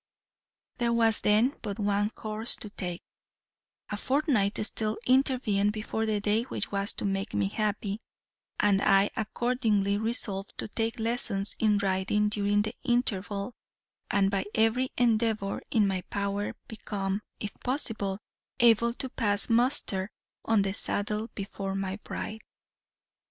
There 0.79 0.91
was, 0.93 1.21
then, 1.21 1.53
but 1.61 1.77
one 1.77 2.09
course 2.09 2.55
to 2.55 2.71
take; 2.71 3.03
a 3.91 3.97
fortnight 3.97 4.57
still 4.65 4.97
intervened 5.05 5.73
before 5.73 6.07
the 6.07 6.19
day 6.19 6.41
which 6.41 6.71
was 6.71 6.91
to 6.93 7.05
make 7.05 7.35
me 7.35 7.49
happy, 7.49 7.99
and 8.59 8.81
I 8.81 9.11
accordingly 9.15 9.97
resolved 9.99 10.57
to 10.57 10.67
take 10.69 10.97
lessons 10.99 11.55
in 11.59 11.77
riding 11.77 12.29
during 12.29 12.63
the 12.63 12.73
interval, 12.81 13.53
and 14.09 14.31
by 14.31 14.45
every 14.55 14.89
endeavor 14.97 15.61
in 15.69 15.85
my 15.85 16.01
power 16.09 16.55
become, 16.67 17.21
if 17.39 17.53
possible, 17.63 18.17
able 18.59 18.95
to 18.95 19.07
pass 19.07 19.51
muster 19.51 20.09
on 20.43 20.63
the 20.63 20.73
saddle 20.73 21.27
before 21.35 21.75
my 21.75 21.97
bride. 21.97 22.41